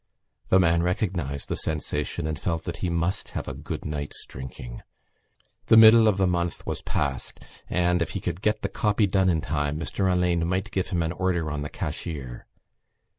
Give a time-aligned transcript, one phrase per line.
[0.49, 4.81] The man recognised the sensation and felt that he must have a good night's drinking.
[5.67, 7.39] The middle of the month was passed
[7.69, 11.03] and, if he could get the copy done in time, Mr Alleyne might give him
[11.03, 12.47] an order on the cashier.